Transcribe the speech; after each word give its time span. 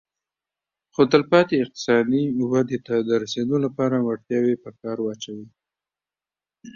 خو 0.93 1.01
تلپاتې 1.11 1.55
اقتصادي 1.63 2.23
ودې 2.51 2.79
ته 2.87 2.95
د 3.07 3.09
رسېدو 3.23 3.55
لپاره 3.65 3.95
وړتیاوې 3.99 4.55
په 4.63 4.69
کار 4.81 4.97
واچوي 5.01 5.47